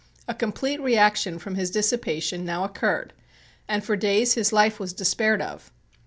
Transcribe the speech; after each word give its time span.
A 0.27 0.33
complete 0.33 0.81
reaction 0.81 1.37
from 1.37 1.53
his 1.53 1.69
dissipation 1.69 2.43
now 2.43 2.63
occurred 2.63 3.13
and 3.67 3.83
for 3.85 3.95
days 3.95 4.33
his 4.33 4.51
life 4.51 4.79
was 4.79 4.93
despaired 4.93 5.43
of. 5.43 5.71